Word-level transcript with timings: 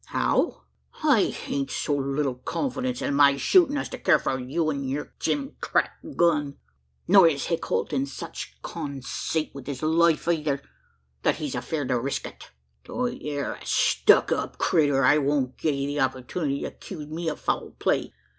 "How?" 0.05 0.63
"I 1.03 1.25
hain't 1.25 1.69
so 1.69 1.93
little 1.95 2.33
confidence 2.33 3.03
in 3.03 3.13
my 3.13 3.37
shootin' 3.37 3.77
as 3.77 3.87
to 3.89 3.99
care 3.99 4.17
for 4.17 4.39
you 4.39 4.71
an' 4.71 4.83
yur 4.83 5.13
jim 5.19 5.55
crack 5.61 5.91
gun! 6.15 6.57
Nor 7.07 7.27
is 7.27 7.45
Hick 7.45 7.65
Holt 7.65 7.93
in 7.93 8.07
such 8.07 8.59
consate 8.63 9.53
wi' 9.53 9.61
his 9.63 9.83
life 9.83 10.27
eyther, 10.27 10.63
that 11.21 11.35
he's 11.35 11.53
afeerd 11.53 11.89
to 11.89 11.99
risk 12.01 12.25
it. 12.25 12.49
Tho' 12.87 13.05
ye 13.05 13.29
air 13.29 13.53
a 13.53 13.63
stuck 13.63 14.31
up 14.31 14.57
critter, 14.57 15.05
I 15.05 15.19
won't 15.19 15.55
gi' 15.59 15.69
ye 15.69 15.85
the 15.85 15.99
opportunity 15.99 16.61
to 16.61 16.71
'kuse 16.71 17.07
me 17.07 17.29
o' 17.29 17.35
foul 17.35 17.75
play. 17.77 18.11